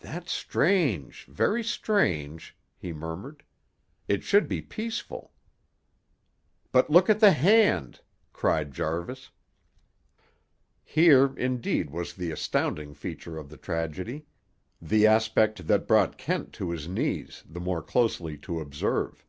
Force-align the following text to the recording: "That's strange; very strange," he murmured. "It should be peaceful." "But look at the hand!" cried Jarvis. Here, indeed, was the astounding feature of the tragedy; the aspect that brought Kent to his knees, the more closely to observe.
"That's 0.00 0.32
strange; 0.32 1.26
very 1.26 1.62
strange," 1.62 2.56
he 2.78 2.94
murmured. 2.94 3.42
"It 4.08 4.22
should 4.24 4.48
be 4.48 4.62
peaceful." 4.62 5.34
"But 6.72 6.88
look 6.88 7.10
at 7.10 7.20
the 7.20 7.32
hand!" 7.32 8.00
cried 8.32 8.72
Jarvis. 8.72 9.32
Here, 10.82 11.36
indeed, 11.36 11.90
was 11.90 12.14
the 12.14 12.30
astounding 12.30 12.94
feature 12.94 13.36
of 13.36 13.50
the 13.50 13.58
tragedy; 13.58 14.24
the 14.80 15.06
aspect 15.06 15.66
that 15.66 15.86
brought 15.86 16.16
Kent 16.16 16.54
to 16.54 16.70
his 16.70 16.88
knees, 16.88 17.44
the 17.46 17.60
more 17.60 17.82
closely 17.82 18.38
to 18.38 18.60
observe. 18.60 19.26